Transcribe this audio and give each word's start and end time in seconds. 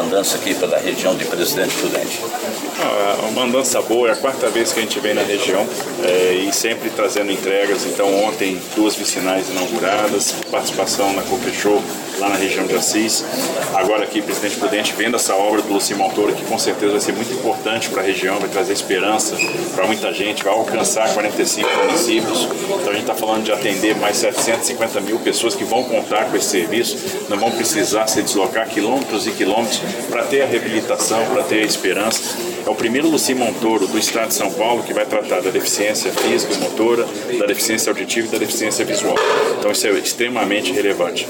andança 0.00 0.36
aqui 0.36 0.54
pela 0.54 0.78
região 0.78 1.14
de 1.14 1.24
Presidente 1.24 1.74
Prudente? 1.76 2.20
Ah, 2.80 3.28
uma 3.30 3.44
andança 3.44 3.80
boa, 3.82 4.08
é 4.08 4.12
a 4.12 4.16
quarta 4.16 4.48
vez 4.48 4.72
que 4.72 4.80
a 4.80 4.82
gente 4.82 4.98
vem 5.00 5.14
na 5.14 5.22
região 5.22 5.66
é, 6.04 6.34
e 6.34 6.52
sempre 6.52 6.90
trazendo 6.90 7.32
entregas. 7.32 7.84
Então, 7.86 8.24
ontem, 8.24 8.60
duas 8.74 8.94
vicinais 8.94 9.48
inauguradas, 9.48 10.34
participação 10.50 11.12
na 11.12 11.22
Copa 11.22 11.50
Show 11.50 11.82
lá 12.18 12.28
na 12.28 12.36
região 12.36 12.66
de 12.66 12.74
Assis. 12.74 13.24
Agora 13.74 14.04
aqui, 14.04 14.20
Presidente 14.20 14.56
Prudente, 14.56 14.94
vendo 14.96 15.16
essa 15.16 15.34
obra 15.34 15.62
do 15.62 15.72
Lucimão 15.72 16.08
Montoro, 16.08 16.32
que 16.34 16.44
com 16.44 16.58
certeza 16.58 16.92
vai 16.92 17.00
ser 17.00 17.12
muito 17.12 17.32
importante 17.32 17.88
para 17.90 18.02
a 18.02 18.04
região, 18.04 18.38
vai 18.38 18.48
trazer 18.48 18.72
esperança 18.72 19.36
para 19.74 19.86
muita 19.86 20.12
gente, 20.12 20.42
vai 20.42 20.52
alcançar 20.52 21.12
45 21.12 21.68
municípios. 21.84 22.44
Então 22.44 22.90
a 22.90 22.92
gente 22.92 23.00
está 23.00 23.14
falando 23.14 23.44
de 23.44 23.52
atender 23.52 23.96
mais 23.96 24.16
750 24.16 25.00
mil 25.00 25.18
pessoas 25.18 25.54
que 25.54 25.64
vão 25.64 25.84
contar 25.84 26.30
com 26.30 26.36
esse 26.36 26.48
serviço, 26.48 26.96
não 27.28 27.38
vão 27.38 27.50
precisar 27.50 28.06
se 28.06 28.22
deslocar 28.22 28.68
quilômetros 28.68 29.26
e 29.26 29.32
quilômetros 29.32 29.80
para 30.08 30.22
ter 30.24 30.42
a 30.42 30.46
reabilitação, 30.46 31.24
para 31.26 31.42
ter 31.42 31.62
a 31.62 31.66
esperança. 31.66 32.36
É 32.66 32.70
o 32.70 32.74
primeiro 32.74 33.08
Luci 33.08 33.34
Montoro 33.34 33.86
do 33.86 33.98
estado 33.98 34.28
de 34.28 34.34
São 34.34 34.50
Paulo 34.52 34.82
que 34.82 34.92
vai 34.92 35.06
tratar 35.06 35.40
da 35.40 35.50
deficiência 35.50 36.12
física 36.12 36.54
e 36.54 36.58
motora, 36.58 37.06
da 37.38 37.46
deficiência 37.46 37.90
auditiva 37.90 38.28
e 38.28 38.30
da 38.30 38.38
deficiência 38.38 38.84
visual. 38.84 39.16
Então 39.58 39.70
isso 39.70 39.86
é 39.86 39.90
extremamente 39.92 40.72
relevante. 40.72 41.26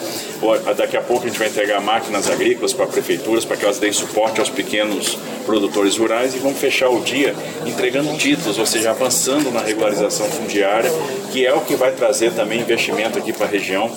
Daqui 0.76 0.96
a 0.96 1.00
pouco 1.00 1.24
a 1.24 1.28
gente 1.28 1.38
vai 1.38 1.48
entregar 1.48 1.80
máquinas 1.80 2.30
agrícolas 2.30 2.72
para 2.72 2.86
prefeituras 2.86 3.44
para 3.44 3.56
que 3.56 3.64
elas 3.64 3.78
deem 3.78 3.92
suporte 3.92 4.38
aos 4.38 4.48
pequenos 4.48 5.18
produtores 5.44 5.96
rurais 5.96 6.34
e 6.34 6.38
vamos 6.38 6.58
fechar 6.58 6.88
o 6.90 7.00
dia 7.00 7.34
entregando 7.66 8.16
títulos, 8.16 8.58
ou 8.58 8.66
seja, 8.66 8.90
avançando 8.90 9.50
na 9.50 9.60
regularização 9.60 10.28
fundiária, 10.28 10.90
que 11.32 11.44
é 11.44 11.52
o 11.52 11.60
que 11.62 11.74
vai 11.74 11.92
trazer 11.92 12.32
também 12.32 12.60
investimento 12.60 13.18
aqui 13.18 13.32
para 13.32 13.46
a 13.46 13.48
região. 13.48 13.90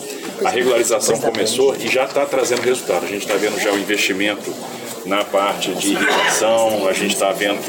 A 0.44 0.50
regularização 0.50 1.20
começou 1.20 1.76
e 1.76 1.88
já 1.88 2.06
está 2.06 2.26
trazendo 2.26 2.62
resultado. 2.62 3.06
A 3.06 3.08
gente 3.08 3.22
está 3.22 3.36
vendo 3.36 3.60
já 3.60 3.72
o 3.72 3.78
investimento 3.78 4.52
na 5.06 5.24
parte 5.24 5.74
de 5.74 5.94
irrigação, 5.94 6.88
a 6.88 6.94
gente 6.94 7.14
está 7.14 7.32
vendo 7.32 7.60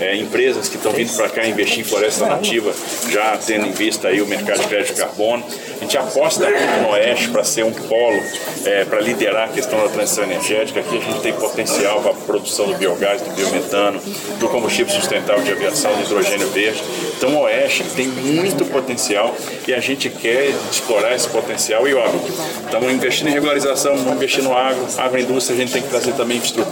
é, 0.00 0.16
empresas 0.16 0.68
que 0.68 0.76
estão 0.76 0.92
vindo 0.92 1.14
para 1.14 1.28
cá 1.28 1.46
investir 1.46 1.80
em 1.80 1.84
floresta 1.84 2.26
nativa, 2.26 2.72
já 3.10 3.36
tendo 3.36 3.66
em 3.66 3.72
vista 3.72 4.08
aí 4.08 4.22
o 4.22 4.26
mercado 4.26 4.60
de 4.60 4.66
crédito 4.66 4.94
de 4.94 5.00
carbono. 5.00 5.44
A 5.76 5.82
gente 5.82 5.98
aposta 5.98 6.48
no 6.82 6.90
Oeste 6.90 7.28
para 7.28 7.44
ser 7.44 7.64
um 7.64 7.72
polo, 7.72 8.20
é, 8.64 8.84
para 8.84 9.00
liderar 9.00 9.48
a 9.48 9.52
questão 9.52 9.78
da 9.78 9.88
transição 9.88 10.24
energética. 10.24 10.80
Aqui 10.80 10.96
a 10.96 11.00
gente 11.00 11.20
tem 11.20 11.32
potencial 11.32 12.00
para 12.00 12.12
a 12.12 12.14
produção 12.14 12.66
do 12.66 12.74
biogás, 12.74 13.20
do 13.20 13.30
biometano, 13.30 14.00
do 14.38 14.48
combustível 14.48 14.92
sustentável 14.94 15.42
de 15.44 15.52
aviação, 15.52 15.94
do 15.94 16.02
hidrogênio 16.02 16.48
verde. 16.48 16.82
Então 17.16 17.34
o 17.34 17.42
Oeste 17.42 17.84
tem 17.94 18.08
muito 18.08 18.64
potencial 18.66 19.34
e 19.68 19.74
a 19.74 19.80
gente 19.80 20.08
quer 20.08 20.54
explorar 20.70 21.14
esse 21.14 21.28
potencial 21.28 21.86
e 21.86 21.94
óbvio, 21.94 22.20
estamos 22.64 22.90
investindo 22.90 23.28
em 23.28 23.32
regularização, 23.32 23.96
vamos 23.96 24.14
investir 24.14 24.42
no 24.42 24.56
agro, 24.56 24.86
agroindústria, 24.96 25.54
a 25.54 25.60
gente 25.60 25.72
tem 25.72 25.82
que 25.82 25.88
trazer 25.88 26.12
também 26.12 26.38
infraestrutura. 26.38 26.69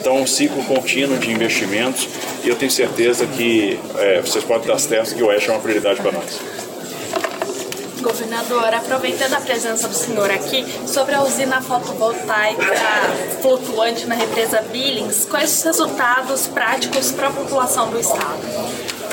Então 0.00 0.16
um 0.16 0.26
ciclo 0.26 0.64
contínuo 0.64 1.18
de 1.18 1.30
investimentos 1.30 2.08
e 2.42 2.48
eu 2.48 2.56
tenho 2.56 2.70
certeza 2.70 3.26
que 3.26 3.78
é, 3.96 4.20
vocês 4.20 4.44
podem 4.44 4.66
dar 4.66 4.78
certo 4.78 5.14
que 5.14 5.22
o 5.22 5.26
Oeste 5.26 5.50
é 5.50 5.52
uma 5.52 5.60
prioridade 5.60 6.00
para 6.00 6.12
nós. 6.12 6.40
Governador, 8.00 8.74
aproveitando 8.74 9.32
a 9.32 9.40
presença 9.40 9.88
do 9.88 9.94
senhor 9.94 10.30
aqui, 10.30 10.66
sobre 10.86 11.14
a 11.14 11.22
usina 11.22 11.62
fotovoltaica 11.62 12.74
flutuante 13.40 14.06
na 14.06 14.14
represa 14.14 14.60
Billings, 14.70 15.24
quais 15.24 15.56
os 15.56 15.62
resultados 15.62 16.46
práticos 16.46 17.10
para 17.12 17.28
a 17.28 17.30
população 17.30 17.88
do 17.90 17.98
estado? 17.98 18.42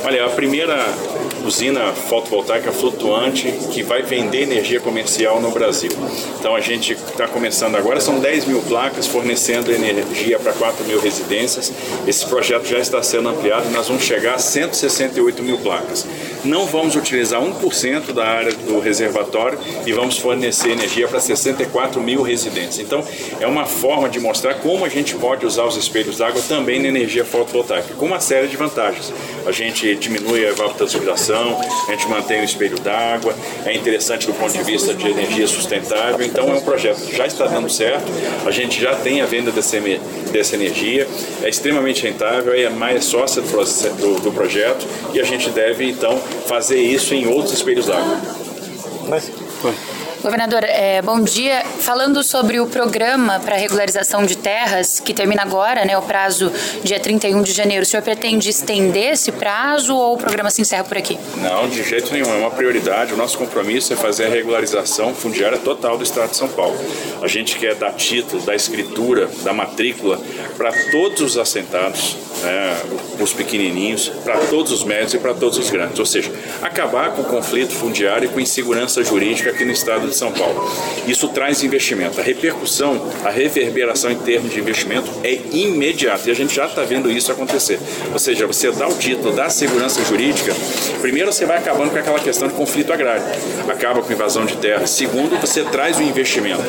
Olha, 0.03 0.25
a 0.25 0.29
primeira 0.29 0.75
usina 1.45 1.93
fotovoltaica 1.93 2.71
flutuante 2.71 3.51
que 3.71 3.83
vai 3.83 4.01
vender 4.01 4.43
energia 4.43 4.79
comercial 4.79 5.41
no 5.41 5.51
Brasil. 5.51 5.91
Então 6.39 6.55
a 6.55 6.61
gente 6.61 6.93
está 6.93 7.27
começando 7.27 7.75
agora, 7.75 7.99
são 7.99 8.19
10 8.19 8.45
mil 8.45 8.61
placas 8.61 9.07
fornecendo 9.07 9.71
energia 9.71 10.39
para 10.39 10.53
4 10.53 10.85
mil 10.85 10.99
residências. 10.99 11.71
Esse 12.07 12.25
projeto 12.25 12.65
já 12.65 12.79
está 12.79 13.01
sendo 13.01 13.29
ampliado 13.29 13.69
nós 13.71 13.87
vamos 13.87 14.03
chegar 14.03 14.35
a 14.35 14.39
168 14.39 15.43
mil 15.43 15.57
placas. 15.57 16.05
Não 16.43 16.65
vamos 16.65 16.95
utilizar 16.95 17.41
1% 17.41 18.13
da 18.13 18.25
área 18.25 18.51
do 18.53 18.79
reservatório 18.79 19.59
e 19.85 19.93
vamos 19.93 20.17
fornecer 20.17 20.71
energia 20.71 21.07
para 21.07 21.19
64 21.19 22.01
mil 22.01 22.21
residências. 22.21 22.79
Então 22.79 23.03
é 23.39 23.47
uma 23.47 23.65
forma 23.65 24.09
de 24.09 24.19
mostrar 24.19 24.55
como 24.55 24.85
a 24.85 24.89
gente 24.89 25.15
pode 25.15 25.45
usar 25.45 25.65
os 25.65 25.75
espelhos 25.77 26.17
d'água 26.17 26.41
também 26.47 26.81
na 26.81 26.87
energia 26.87 27.23
fotovoltaica, 27.23 27.93
com 27.95 28.05
uma 28.05 28.19
série 28.19 28.47
de 28.47 28.57
vantagens. 28.57 29.13
A 29.45 29.51
gente 29.51 29.95
diminui 29.95 30.45
a 30.45 30.49
evapotranspiração 30.49 31.21
a 31.87 31.91
gente 31.91 32.07
mantém 32.07 32.41
o 32.41 32.43
espelho 32.43 32.79
d'água, 32.79 33.35
é 33.65 33.75
interessante 33.75 34.27
do 34.27 34.33
ponto 34.33 34.53
de 34.53 34.63
vista 34.63 34.93
de 34.93 35.07
energia 35.07 35.47
sustentável, 35.47 36.25
então 36.25 36.49
é 36.49 36.53
um 36.53 36.61
projeto 36.61 37.01
que 37.05 37.15
já 37.15 37.25
está 37.25 37.45
dando 37.47 37.69
certo, 37.69 38.11
a 38.45 38.51
gente 38.51 38.79
já 38.79 38.95
tem 38.95 39.21
a 39.21 39.25
venda 39.25 39.51
dessa, 39.51 39.77
dessa 40.31 40.55
energia, 40.55 41.07
é 41.41 41.49
extremamente 41.49 42.03
rentável, 42.03 42.53
é 42.53 42.69
mais 42.69 43.05
sócia 43.05 43.41
do, 43.41 44.19
do 44.19 44.31
projeto 44.31 44.85
e 45.13 45.19
a 45.19 45.23
gente 45.23 45.49
deve 45.49 45.89
então 45.89 46.19
fazer 46.47 46.79
isso 46.79 47.13
em 47.13 47.27
outros 47.27 47.53
espelhos 47.53 47.85
d'água. 47.85 48.17
Mas, 49.07 49.31
Governador, 50.21 50.63
é, 50.63 51.01
bom 51.01 51.19
dia. 51.19 51.63
Falando 51.79 52.23
sobre 52.23 52.59
o 52.59 52.67
programa 52.67 53.39
para 53.39 53.55
regularização 53.55 54.23
de 54.23 54.37
terras, 54.37 54.99
que 54.99 55.15
termina 55.15 55.41
agora, 55.41 55.83
né, 55.83 55.97
o 55.97 56.01
prazo 56.03 56.51
dia 56.83 56.99
31 56.99 57.41
de 57.41 57.51
janeiro, 57.51 57.81
o 57.81 57.85
senhor 57.85 58.03
pretende 58.03 58.47
estender 58.47 59.13
esse 59.13 59.31
prazo 59.31 59.95
ou 59.95 60.13
o 60.13 60.17
programa 60.17 60.51
se 60.51 60.61
encerra 60.61 60.83
por 60.83 60.95
aqui? 60.95 61.17
Não, 61.37 61.67
de 61.67 61.81
jeito 61.81 62.13
nenhum. 62.13 62.31
É 62.31 62.37
uma 62.37 62.51
prioridade. 62.51 63.13
O 63.13 63.17
nosso 63.17 63.35
compromisso 63.35 63.93
é 63.93 63.95
fazer 63.95 64.25
a 64.25 64.29
regularização 64.29 65.15
fundiária 65.15 65.57
total 65.57 65.97
do 65.97 66.03
Estado 66.03 66.29
de 66.29 66.37
São 66.37 66.49
Paulo. 66.49 66.77
A 67.23 67.27
gente 67.27 67.57
quer 67.57 67.73
dar 67.73 67.93
título, 67.93 68.43
da 68.43 68.53
escritura, 68.53 69.27
da 69.43 69.53
matrícula 69.53 70.19
para 70.55 70.71
todos 70.91 71.21
os 71.21 71.37
assentados, 71.37 72.15
né, 72.41 72.77
os 73.19 73.33
pequenininhos, 73.33 74.09
para 74.23 74.37
todos 74.47 74.71
os 74.71 74.83
médios 74.83 75.13
e 75.13 75.17
para 75.17 75.33
todos 75.33 75.57
os 75.57 75.69
grandes. 75.69 75.99
Ou 75.99 76.05
seja, 76.05 76.31
acabar 76.61 77.11
com 77.11 77.21
o 77.21 77.25
conflito 77.25 77.73
fundiário 77.73 78.25
e 78.25 78.29
com 78.29 78.39
insegurança 78.39 79.03
jurídica 79.03 79.49
aqui 79.49 79.65
no 79.65 79.71
Estado 79.71 80.07
de 80.07 80.15
São 80.15 80.31
Paulo. 80.31 80.69
Isso 81.07 81.27
traz 81.29 81.63
investimento. 81.63 82.19
A 82.19 82.23
repercussão, 82.23 83.09
a 83.23 83.29
reverberação 83.29 84.11
em 84.11 84.17
termos 84.17 84.51
de 84.51 84.59
investimento 84.59 85.09
é 85.23 85.33
imediata 85.51 86.27
e 86.27 86.31
a 86.31 86.35
gente 86.35 86.53
já 86.53 86.65
está 86.65 86.83
vendo 86.83 87.11
isso 87.11 87.31
acontecer. 87.31 87.79
Ou 88.11 88.19
seja, 88.19 88.47
você 88.47 88.71
dá 88.71 88.87
o 88.87 88.93
título 88.95 89.33
da 89.33 89.49
segurança 89.49 90.03
jurídica, 90.03 90.53
primeiro 91.01 91.31
você 91.31 91.45
vai 91.45 91.57
acabando 91.57 91.91
com 91.91 91.97
aquela 91.97 92.19
questão 92.19 92.47
de 92.47 92.53
conflito 92.53 92.91
agrário, 92.91 93.23
acaba 93.67 94.01
com 94.01 94.11
invasão 94.11 94.45
de 94.45 94.57
terra. 94.57 94.85
Segundo, 94.87 95.39
você 95.39 95.63
traz 95.63 95.97
o 95.97 96.01
investimento. 96.03 96.61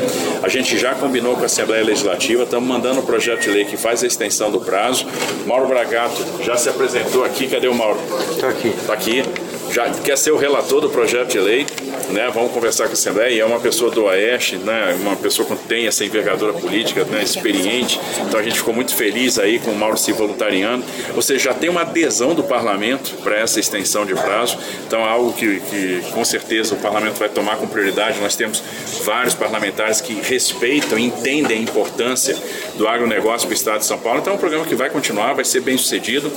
A 0.43 0.49
gente 0.49 0.79
já 0.79 0.95
combinou 0.95 1.35
com 1.37 1.43
a 1.43 1.47
Assembleia 1.47 1.85
Legislativa, 1.85 2.45
estamos 2.45 2.69
mandando 2.69 3.01
o 3.01 3.03
um 3.03 3.07
projeto 3.07 3.43
de 3.43 3.51
lei 3.51 3.65
que 3.65 3.77
faz 3.77 4.03
a 4.03 4.07
extensão 4.07 4.51
do 4.51 4.61
prazo. 4.61 5.07
Mauro 5.47 5.62
Bragato 5.67 6.43
já 6.43 6.57
se 6.57 6.69
apresentou 6.69 7.25
aqui. 7.25 7.49
Cadê 7.49 7.69
o 7.69 7.75
Mauro? 7.75 7.99
Está 8.31 8.49
aqui. 8.49 8.69
Está 8.69 8.93
aqui 8.93 9.23
já 9.73 9.91
quer 9.91 10.19
ser 10.19 10.31
o 10.33 10.37
relator 10.37 10.81
do 10.81 10.91
projeto 10.91 11.31
de 11.31 11.41
lei, 11.41 11.67
né? 12.11 12.31
Vamos 12.33 12.53
conversar 12.53 12.85
com 12.85 12.91
a 12.91 12.93
Assembleia 12.93 13.31
e 13.31 13.41
é 13.41 13.45
uma 13.45 13.59
pessoa 13.59 13.91
do 13.91 14.05
Oeste, 14.05 14.57
né? 14.57 14.95
Uma 15.01 15.17
pessoa 15.17 15.49
que 15.49 15.57
tem 15.67 15.87
essa 15.87 16.05
envergadura 16.05 16.53
política, 16.53 17.05
né? 17.05 17.23
Experiente. 17.23 17.99
Então 18.27 18.39
a 18.39 18.43
gente 18.43 18.59
ficou 18.59 18.75
muito 18.75 18.95
feliz 18.95 19.39
aí 19.39 19.59
com 19.59 19.71
o 19.71 19.77
Mauro 19.77 19.97
se 19.97 20.13
voluntariando. 20.13 20.85
Ou 21.15 21.23
seja, 21.23 21.45
já 21.45 21.55
tem 21.55 21.71
uma 21.71 21.81
adesão 21.81 22.35
do 22.35 22.43
Parlamento 22.43 23.15
para 23.23 23.39
essa 23.39 23.59
extensão 23.59 24.05
de 24.05 24.15
prazo. 24.15 24.59
Então 24.87 25.01
é 25.01 25.09
algo 25.09 25.33
que, 25.33 25.61
que 25.61 26.03
com 26.13 26.25
certeza 26.25 26.75
o 26.75 26.79
Parlamento 26.79 27.19
vai 27.19 27.31
tomar 27.31 27.57
com 27.57 27.67
prioridade. 27.67 28.21
Nós 28.21 28.37
temos 28.37 28.63
vários 29.05 29.35
parlamentares 29.35 30.01
que 30.01 30.15
respeitam 30.15 30.99
entendem 30.99 31.59
a 31.59 31.61
importância 31.61 32.37
do 32.75 32.87
agronegócio 32.87 33.47
para 33.49 33.55
o 33.55 33.57
Estado 33.57 33.79
de 33.79 33.87
São 33.87 33.99
Paulo. 33.99 34.21
Então 34.21 34.35
é 34.35 34.37
um 34.37 34.39
programa 34.39 34.67
que 34.67 34.75
vai 34.75 34.91
continuar, 34.91 35.33
vai 35.33 35.45
ser 35.45 35.61
bem 35.61 35.79
sucedido, 35.79 36.31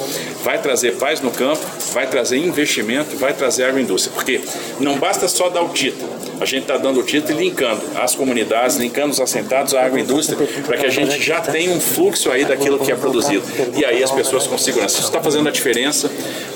vai 0.44 0.58
trazer 0.58 0.96
paz 0.96 1.20
no 1.20 1.32
campo, 1.32 1.62
vai 1.92 2.08
trazer 2.08 2.38
investimento, 2.38 3.18
vai 3.18 3.25
trazer 3.34 3.66
agroindústria. 3.66 4.14
Porque 4.14 4.42
não 4.80 4.98
basta 4.98 5.28
só 5.28 5.50
dar 5.50 5.62
o 5.62 5.70
título, 5.70 6.10
a 6.40 6.46
gente 6.46 6.64
está 6.64 6.78
dando 6.78 7.00
o 7.00 7.04
título 7.04 7.40
e 7.40 7.46
linkando 7.46 7.82
as 7.96 8.14
comunidades, 8.16 8.76
linkando 8.76 9.12
os 9.12 9.20
assentados 9.20 9.74
à 9.74 9.86
agroindústria, 9.86 10.38
para 10.66 10.78
que 10.78 10.86
a 10.86 10.90
gente 10.90 11.22
já 11.22 11.40
tenha 11.40 11.72
um 11.72 11.80
fluxo 11.80 12.30
aí 12.32 12.44
daquilo 12.44 12.80
que 12.80 12.92
é 12.92 12.96
produzido. 12.96 13.44
E 13.76 13.86
aí 13.86 14.04
as 14.04 14.12
pessoas 14.12 14.46
com 14.48 14.58
segurança. 14.58 14.98
Isso 14.98 15.08
está 15.08 15.22
fazendo 15.22 15.48
a 15.48 15.52
diferença 15.52 16.10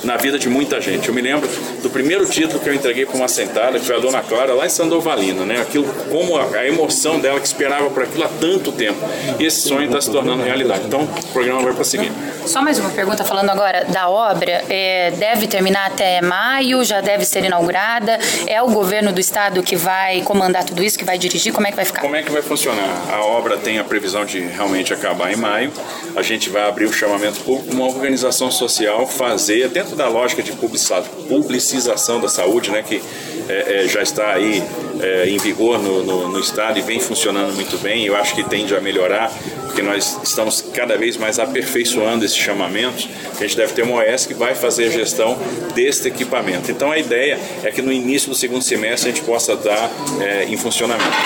na 0.04 0.18
vida 0.18 0.38
de 0.38 0.50
muita 0.50 0.80
gente. 0.82 1.08
Eu 1.08 1.14
me 1.14 1.22
lembro 1.22 1.50
do 1.82 1.90
primeiro 1.90 2.26
título 2.26 2.60
que 2.60 2.70
eu 2.70 2.74
entreguei 2.74 3.06
para 3.06 3.16
uma 3.16 3.26
assentada, 3.26 3.80
que 3.80 3.86
foi 3.86 3.96
a 3.96 4.00
Dona 4.00 4.22
Clara, 4.22 4.54
lá 4.54 4.66
em 4.66 4.70
Sandovalina, 4.70 5.46
né? 5.46 5.62
Aquilo, 5.62 5.86
como 6.10 6.38
a, 6.38 6.44
a 6.44 6.68
emoção 6.68 7.20
dela 7.20 7.40
que 7.40 7.48
esperava 7.48 7.90
por 7.90 8.04
aquilo 8.04 8.24
há 8.24 8.30
tanto 8.40 8.72
tempo. 8.72 9.00
E 9.40 9.46
esse 9.46 9.62
sonho 9.62 9.86
está 9.86 10.02
se 10.02 10.12
tornando 10.12 10.44
realidade. 10.44 10.84
Então, 10.86 11.02
o 11.02 11.28
programa 11.34 11.62
vai 11.62 11.74
prosseguir. 11.74 12.12
Só 12.46 12.62
mais 12.62 12.80
uma 12.80 12.90
pergunta, 12.90 13.24
falando 13.24 13.50
agora 13.50 13.86
da 13.86 14.10
obra. 14.10 14.64
É, 14.70 15.12
deve 15.12 15.48
terminar 15.48 15.88
até 15.88 16.22
maio, 16.22 16.84
já 16.84 17.02
deve 17.02 17.26
ser 17.26 17.44
inaugurada. 17.44 18.18
É 18.48 18.62
o 18.62 18.70
governo 18.70 19.12
do 19.12 19.20
estado 19.20 19.62
que 19.62 19.76
vai 19.76 20.22
comandar 20.22 20.64
tudo 20.64 20.84
isso, 20.84 20.98
que 20.98 21.06
vai 21.06 21.18
dirigir? 21.18 21.54
Como 21.54 21.68
é 21.68 21.70
que 21.70 21.76
vai 21.76 21.86
ficar? 21.86 22.02
Como 22.02 22.16
é 22.16 22.24
que 22.24 22.32
vai 22.32 22.42
funcionar? 22.42 22.90
A 23.12 23.24
obra 23.24 23.58
tem 23.58 23.80
a 23.80 23.84
previsão 23.84 24.26
de 24.26 24.40
realmente 24.40 24.94
acabar 24.94 25.32
em 25.32 25.36
maio. 25.36 25.72
A 26.16 26.22
gente 26.22 26.50
vai 26.50 26.68
abrir 26.68 26.86
o 26.86 26.94
chamamento 26.94 27.40
público, 27.42 27.74
uma 27.74 27.86
organização 27.86 28.50
social 28.52 29.06
fazer, 29.08 29.70
dentro 29.70 29.89
da 29.96 30.08
lógica 30.08 30.42
de 30.42 30.52
publicização 30.54 32.20
da 32.20 32.28
saúde, 32.28 32.72
né, 32.72 32.84
que 32.84 33.02
é, 33.50 33.84
é, 33.84 33.88
já 33.88 34.02
está 34.02 34.34
aí 34.34 34.64
é, 35.02 35.28
em 35.28 35.38
vigor 35.38 35.80
no, 35.80 36.04
no, 36.04 36.30
no, 36.30 36.40
Estado 36.40 36.78
e 36.78 36.82
vem 36.82 37.00
funcionando 37.00 37.54
muito 37.56 37.78
bem. 37.80 38.06
Eu 38.06 38.16
acho 38.16 38.36
que 38.36 38.44
tende 38.44 38.76
a 38.76 38.82
melhorar, 38.82 39.32
porque 39.66 39.82
nós 39.82 40.20
estamos 40.24 40.62
cada 40.74 40.96
vez 40.98 41.18
mais 41.18 41.40
aperfeiçoando 41.40 42.24
esses 42.24 42.38
chamamentos. 42.38 43.10
A 43.38 43.42
gente 43.42 43.58
deve 43.58 43.74
ter 43.74 43.82
uma 43.82 44.04
OS 44.04 44.28
que 44.28 44.36
vai 44.36 44.54
fazer 44.54 44.86
a 44.86 44.90
gestão 44.92 45.38
deste 45.74 46.08
equipamento. 46.08 46.70
Então 46.70 46.92
a 46.92 47.00
ideia 47.00 47.40
é 47.64 47.72
que 47.72 47.82
no 47.82 47.92
início 47.92 48.30
do 48.30 48.36
segundo 48.36 48.62
semestre 48.62 49.10
a 49.10 49.14
gente 49.14 49.26
possa 49.26 49.56
dar 49.56 49.90
é, 50.22 50.46
em 50.46 50.56
funcionamento. 50.56 51.18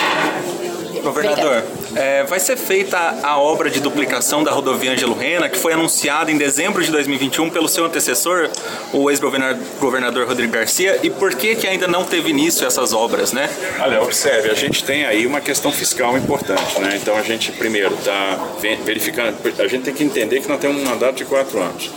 Governador, 1.03 1.63
é, 1.95 2.23
vai 2.23 2.39
ser 2.39 2.57
feita 2.57 2.97
a 3.21 3.37
obra 3.37 3.69
de 3.69 3.79
duplicação 3.79 4.43
da 4.43 4.51
rodovia 4.51 4.91
Angelo 4.91 5.13
Rena, 5.13 5.49
que 5.49 5.57
foi 5.57 5.73
anunciada 5.73 6.31
em 6.31 6.37
dezembro 6.37 6.83
de 6.83 6.91
2021 6.91 7.49
pelo 7.49 7.67
seu 7.67 7.85
antecessor, 7.85 8.49
o 8.91 9.09
ex-governador 9.09 10.27
Rodrigo 10.27 10.51
Garcia, 10.51 10.99
e 11.03 11.09
por 11.09 11.35
que, 11.35 11.55
que 11.55 11.67
ainda 11.67 11.87
não 11.87 12.03
teve 12.03 12.29
início 12.29 12.65
essas 12.65 12.93
obras, 12.93 13.31
né? 13.31 13.49
Olha, 13.79 14.01
observe, 14.01 14.49
a 14.49 14.53
gente 14.53 14.83
tem 14.83 15.05
aí 15.05 15.25
uma 15.25 15.41
questão 15.41 15.71
fiscal 15.71 16.17
importante, 16.17 16.79
né? 16.79 16.97
Então 17.01 17.15
a 17.15 17.21
gente 17.21 17.51
primeiro 17.51 17.93
está 17.95 18.39
verificando, 18.83 19.35
a 19.59 19.67
gente 19.67 19.83
tem 19.83 19.93
que 19.93 20.03
entender 20.03 20.41
que 20.41 20.47
nós 20.47 20.59
temos 20.59 20.81
um 20.81 20.85
mandato 20.85 21.15
de 21.15 21.25
quatro 21.25 21.61
anos. 21.61 21.91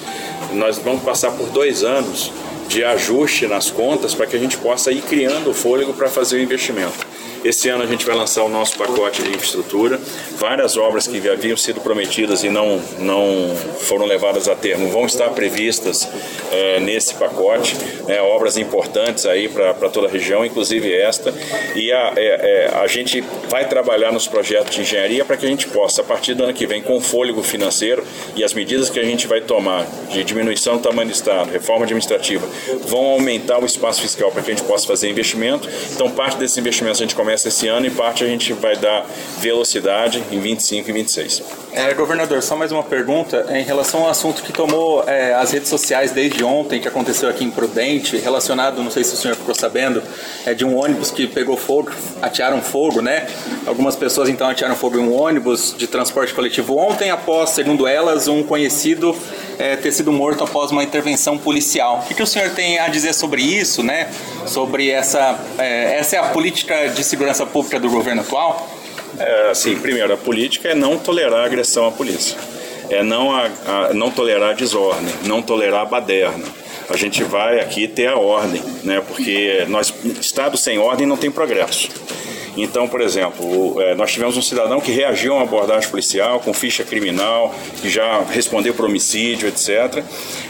Nós 0.52 0.78
vamos 0.78 1.02
passar 1.02 1.32
por 1.32 1.46
dois 1.48 1.82
anos 1.82 2.30
de 2.68 2.84
ajuste 2.84 3.46
nas 3.46 3.70
contas 3.70 4.14
para 4.14 4.26
que 4.26 4.36
a 4.36 4.38
gente 4.38 4.56
possa 4.56 4.90
ir 4.90 5.02
criando 5.02 5.50
o 5.50 5.54
fôlego 5.54 5.92
para 5.92 6.08
fazer 6.08 6.36
o 6.36 6.40
investimento. 6.40 7.15
Esse 7.46 7.68
ano 7.68 7.84
a 7.84 7.86
gente 7.86 8.04
vai 8.04 8.16
lançar 8.16 8.42
o 8.42 8.48
nosso 8.48 8.76
pacote 8.76 9.22
de 9.22 9.28
infraestrutura. 9.28 10.00
Várias 10.36 10.76
obras 10.76 11.06
que 11.06 11.16
haviam 11.28 11.56
sido 11.56 11.80
prometidas 11.80 12.42
e 12.42 12.50
não, 12.50 12.82
não 12.98 13.54
foram 13.82 14.04
levadas 14.04 14.48
a 14.48 14.56
termo 14.56 14.90
vão 14.90 15.06
estar 15.06 15.30
previstas 15.30 16.08
é, 16.50 16.80
nesse 16.80 17.14
pacote. 17.14 17.76
Né, 18.04 18.20
obras 18.20 18.56
importantes 18.56 19.26
aí 19.26 19.48
para 19.48 19.88
toda 19.90 20.08
a 20.08 20.10
região, 20.10 20.44
inclusive 20.44 20.92
esta. 20.92 21.32
E 21.76 21.92
a, 21.92 22.14
é, 22.16 22.66
é, 22.66 22.80
a 22.82 22.86
gente 22.88 23.20
vai 23.48 23.68
trabalhar 23.68 24.10
nos 24.10 24.26
projetos 24.26 24.74
de 24.74 24.80
engenharia 24.80 25.24
para 25.24 25.36
que 25.36 25.46
a 25.46 25.48
gente 25.48 25.68
possa, 25.68 26.00
a 26.00 26.04
partir 26.04 26.34
do 26.34 26.42
ano 26.42 26.52
que 26.52 26.66
vem, 26.66 26.82
com 26.82 27.00
fôlego 27.00 27.44
financeiro 27.44 28.04
e 28.34 28.42
as 28.42 28.52
medidas 28.54 28.90
que 28.90 28.98
a 28.98 29.04
gente 29.04 29.28
vai 29.28 29.40
tomar 29.40 29.86
de 30.10 30.24
diminuição 30.24 30.78
do 30.78 30.82
tamanho 30.82 31.10
do 31.10 31.14
Estado, 31.14 31.52
reforma 31.52 31.84
administrativa, 31.84 32.44
vão 32.88 33.06
aumentar 33.06 33.62
o 33.62 33.64
espaço 33.64 34.02
fiscal 34.02 34.32
para 34.32 34.42
que 34.42 34.50
a 34.50 34.54
gente 34.54 34.66
possa 34.66 34.84
fazer 34.84 35.08
investimento. 35.08 35.68
Então, 35.92 36.10
parte 36.10 36.38
desses 36.38 36.58
investimentos 36.58 37.00
a 37.00 37.04
gente 37.04 37.14
começa 37.14 37.35
começa 37.36 37.48
esse 37.48 37.68
ano 37.68 37.86
e 37.86 37.90
parte 37.90 38.24
a 38.24 38.26
gente 38.26 38.54
vai 38.54 38.76
dar 38.76 39.04
velocidade 39.38 40.24
em 40.32 40.40
25 40.40 40.88
e 40.88 40.92
26. 40.92 41.42
É, 41.72 41.92
governador, 41.92 42.42
só 42.42 42.56
mais 42.56 42.72
uma 42.72 42.82
pergunta 42.82 43.46
em 43.50 43.62
relação 43.62 44.04
ao 44.04 44.08
assunto 44.08 44.42
que 44.42 44.50
tomou 44.50 45.04
é, 45.06 45.34
as 45.34 45.50
redes 45.50 45.68
sociais 45.68 46.12
desde 46.12 46.42
ontem, 46.42 46.80
que 46.80 46.88
aconteceu 46.88 47.28
aqui 47.28 47.44
em 47.44 47.50
Prudente, 47.50 48.16
relacionado, 48.16 48.82
não 48.82 48.90
sei 48.90 49.04
se 49.04 49.12
o 49.12 49.16
senhor 49.18 49.36
ficou 49.36 49.54
sabendo, 49.54 50.02
é 50.46 50.54
de 50.54 50.64
um 50.64 50.74
ônibus 50.74 51.10
que 51.10 51.26
pegou 51.26 51.58
fogo, 51.58 51.90
atearam 52.22 52.62
fogo, 52.62 53.02
né? 53.02 53.26
Algumas 53.66 53.94
pessoas 53.94 54.30
então 54.30 54.48
atearam 54.48 54.74
fogo 54.74 54.96
em 54.96 55.00
um 55.00 55.12
ônibus 55.12 55.74
de 55.76 55.86
transporte 55.86 56.32
coletivo 56.32 56.78
ontem, 56.78 57.10
após, 57.10 57.50
segundo 57.50 57.86
elas, 57.86 58.28
um 58.28 58.42
conhecido 58.42 59.14
é, 59.58 59.76
ter 59.76 59.92
sido 59.92 60.12
morto 60.12 60.44
após 60.44 60.70
uma 60.70 60.82
intervenção 60.82 61.38
policial. 61.38 62.00
O 62.02 62.08
que, 62.08 62.14
que, 62.14 62.22
o 62.22 62.26
senhor 62.26 62.50
tem 62.50 62.78
a 62.78 62.88
dizer 62.88 63.12
sobre 63.12 63.42
isso, 63.42 63.82
né? 63.82 64.10
Sobre 64.46 64.90
essa, 64.90 65.38
é, 65.58 65.98
essa 65.98 66.16
é 66.16 66.18
a 66.18 66.24
política 66.24 66.88
de 66.88 67.02
segurança 67.02 67.46
pública 67.46 67.78
do 67.80 67.88
governo 67.88 68.22
atual? 68.22 68.68
É, 69.18 69.50
assim, 69.50 69.76
primeiro, 69.76 70.12
a 70.12 70.16
política 70.16 70.68
é 70.68 70.74
não 70.74 70.98
tolerar 70.98 71.44
agressão 71.44 71.86
à 71.86 71.92
polícia, 71.92 72.36
é 72.90 73.02
não, 73.02 73.34
a, 73.34 73.48
a, 73.66 73.94
não 73.94 74.10
tolerar 74.10 74.54
desordem, 74.54 75.12
não 75.24 75.40
tolerar 75.40 75.86
baderna. 75.86 76.44
A 76.88 76.96
gente 76.96 77.24
vai 77.24 77.58
aqui 77.58 77.88
ter 77.88 78.08
a 78.08 78.16
ordem, 78.16 78.62
né? 78.84 79.02
Porque 79.06 79.64
nós, 79.68 79.92
Estado 80.20 80.56
sem 80.56 80.78
ordem 80.78 81.06
não 81.06 81.16
tem 81.16 81.30
progresso. 81.30 81.88
Então, 82.56 82.88
por 82.88 83.00
exemplo, 83.00 83.80
é, 83.82 83.94
nós 83.94 84.12
tivemos 84.12 84.36
um 84.36 84.42
cidadão 84.42 84.80
que 84.80 84.90
reagiu 84.90 85.32
a 85.32 85.36
uma 85.36 85.42
abordagem 85.44 85.90
policial 85.90 86.40
com 86.40 86.54
ficha 86.54 86.84
criminal, 86.84 87.54
que 87.82 87.90
já 87.90 88.22
respondeu 88.22 88.72
por 88.72 88.86
homicídio, 88.86 89.48
etc. 89.48 90.02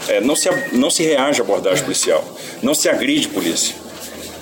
É, 0.07 0.21
não, 0.21 0.35
se, 0.35 0.49
não 0.71 0.89
se 0.89 1.03
reage 1.03 1.41
à 1.41 1.43
abordagem 1.43 1.83
policial, 1.83 2.23
não 2.63 2.73
se 2.73 2.87
agride 2.87 3.27
polícia. 3.27 3.75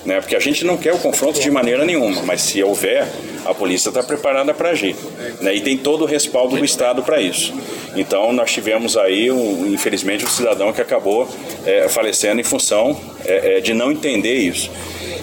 Né? 0.06 0.22
Porque 0.22 0.36
a 0.36 0.40
gente 0.40 0.64
não 0.64 0.78
quer 0.78 0.94
o 0.94 1.00
confronto 1.00 1.40
de 1.40 1.50
maneira 1.50 1.84
nenhuma, 1.84 2.22
mas 2.22 2.42
se 2.42 2.62
houver, 2.64 3.08
a 3.44 3.54
polícia 3.56 3.90
está 3.90 4.04
preparada 4.04 4.54
para 4.54 4.70
agir. 4.70 4.96
Né? 5.42 5.56
E 5.56 5.62
tem 5.62 5.76
todo 5.76 6.04
o 6.04 6.06
respaldo 6.06 6.56
do 6.56 6.64
Estado 6.64 7.02
para 7.02 7.20
isso. 7.20 7.52
Então, 7.96 8.32
nós 8.32 8.52
tivemos 8.52 8.96
aí, 8.96 9.32
um, 9.32 9.74
infelizmente, 9.74 10.24
um 10.24 10.30
cidadão 10.30 10.72
que 10.72 10.82
acabou 10.82 11.28
é, 11.66 11.90
falecendo 11.90 12.40
em 12.40 12.44
função 12.44 13.00
é, 13.26 13.58
é 13.58 13.62
de 13.62 13.74
não 13.74 13.92
entender 13.92 14.36
isso. 14.36 14.70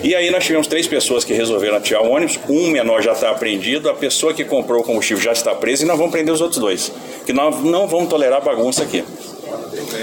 E 0.02 0.16
aí 0.16 0.30
nós 0.30 0.44
tivemos 0.44 0.66
três 0.66 0.86
pessoas 0.88 1.24
que 1.24 1.32
resolveram 1.32 1.76
atirar 1.76 2.02
o 2.02 2.10
ônibus, 2.10 2.38
um 2.48 2.68
menor 2.68 3.02
já 3.02 3.12
está 3.12 3.30
apreendido, 3.30 3.88
a 3.88 3.94
pessoa 3.94 4.34
que 4.34 4.44
comprou 4.44 4.80
o 4.80 4.84
combustível 4.84 5.22
já 5.22 5.30
está 5.30 5.54
presa 5.54 5.84
e 5.84 5.86
nós 5.86 5.96
vamos 5.96 6.10
prender 6.10 6.34
os 6.34 6.40
outros 6.40 6.60
dois. 6.60 6.92
Que 7.24 7.32
nós 7.32 7.62
não 7.62 7.86
vamos 7.86 8.08
tolerar 8.08 8.42
bagunça 8.42 8.82
aqui. 8.82 9.04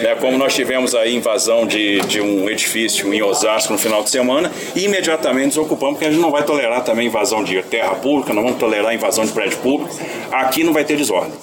É, 0.04 0.16
como 0.16 0.38
nós 0.38 0.56
tivemos 0.56 0.96
aí 0.96 1.16
invasão 1.16 1.66
de, 1.66 2.00
de 2.02 2.22
um 2.22 2.50
edifício 2.50 3.14
em 3.14 3.22
Osasco 3.22 3.74
no 3.74 3.80
final 3.80 4.02
de 4.02 4.10
semana 4.10 4.52
e 4.74 4.86
imediatamente 4.86 5.50
desocupamos, 5.50 5.96
porque 5.96 6.06
a 6.06 6.12
gente 6.12 6.22
não 6.22 6.32
vai 6.32 6.44
tolerar 6.44 6.84
também 6.84 7.08
invasão 7.08 7.44
de 7.44 7.62
terra 7.64 7.96
pública, 7.96 8.34
não 8.34 8.44
vamos 8.44 8.58
tolerar 8.58 8.94
invasão 8.94 9.26
de 9.26 9.32
prédio 9.32 9.58
público. 9.58 9.94
Aqui 10.32 10.64
não 10.64 10.72
vai 10.72 10.86
ter 10.86 10.96
desordem. 10.96 11.34